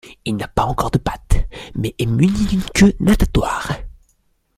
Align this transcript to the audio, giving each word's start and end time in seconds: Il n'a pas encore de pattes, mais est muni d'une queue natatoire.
Il 0.25 0.35
n'a 0.35 0.47
pas 0.47 0.63
encore 0.65 0.89
de 0.89 0.97
pattes, 0.97 1.47
mais 1.75 1.93
est 1.99 2.07
muni 2.07 2.47
d'une 2.47 2.63
queue 2.73 2.95
natatoire. 3.01 3.71